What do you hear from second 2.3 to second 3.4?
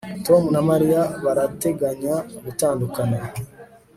gutandukana